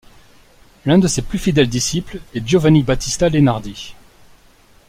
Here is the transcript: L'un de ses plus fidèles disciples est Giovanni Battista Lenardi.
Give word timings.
L'un 0.87 0.97
de 0.97 1.07
ses 1.07 1.21
plus 1.21 1.37
fidèles 1.37 1.69
disciples 1.69 2.19
est 2.33 2.41
Giovanni 2.43 2.81
Battista 2.81 3.29
Lenardi. 3.29 3.93